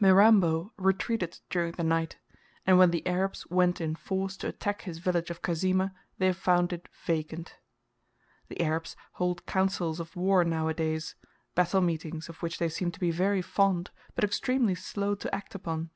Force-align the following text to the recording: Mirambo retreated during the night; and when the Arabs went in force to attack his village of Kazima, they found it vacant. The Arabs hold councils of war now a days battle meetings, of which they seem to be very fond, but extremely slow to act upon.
Mirambo 0.00 0.72
retreated 0.78 1.38
during 1.50 1.72
the 1.72 1.84
night; 1.84 2.16
and 2.66 2.78
when 2.78 2.92
the 2.92 3.06
Arabs 3.06 3.46
went 3.50 3.78
in 3.78 3.94
force 3.94 4.38
to 4.38 4.48
attack 4.48 4.80
his 4.80 4.96
village 4.96 5.28
of 5.28 5.42
Kazima, 5.42 5.92
they 6.16 6.32
found 6.32 6.72
it 6.72 6.88
vacant. 7.04 7.58
The 8.48 8.58
Arabs 8.62 8.96
hold 9.16 9.44
councils 9.44 10.00
of 10.00 10.16
war 10.16 10.44
now 10.44 10.66
a 10.68 10.72
days 10.72 11.14
battle 11.54 11.82
meetings, 11.82 12.30
of 12.30 12.42
which 12.42 12.58
they 12.58 12.70
seem 12.70 12.90
to 12.90 13.00
be 13.00 13.10
very 13.10 13.42
fond, 13.42 13.90
but 14.14 14.24
extremely 14.24 14.74
slow 14.74 15.14
to 15.14 15.34
act 15.34 15.54
upon. 15.54 15.90